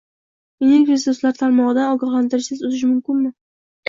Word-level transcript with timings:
Energiya 0.67 0.95
resurslari 0.95 1.37
tarmog’idan 1.41 1.91
ogohlantirishsiz 1.97 2.65
uzish 2.71 2.87
mumkinmi? 2.91 3.31